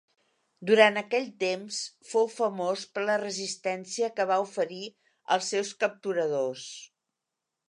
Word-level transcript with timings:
Durant 0.69 0.95
aquell 1.01 1.27
temps, 1.43 1.81
fou 2.13 2.25
famós 2.37 2.85
per 2.95 3.05
la 3.11 3.19
resistència 3.25 4.11
que 4.17 4.29
va 4.33 4.41
oferir 4.49 4.83
als 5.37 5.55
seus 5.55 5.77
capturadors. 5.85 6.67